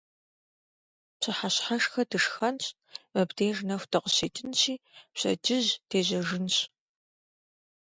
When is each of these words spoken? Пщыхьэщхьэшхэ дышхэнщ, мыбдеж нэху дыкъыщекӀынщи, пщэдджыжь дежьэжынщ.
Пщыхьэщхьэшхэ 1.19 2.01
дышхэнщ, 2.09 2.65
мыбдеж 3.13 3.57
нэху 3.67 3.87
дыкъыщекӀынщи, 3.91 4.75
пщэдджыжь 5.13 5.71
дежьэжынщ. 5.89 6.57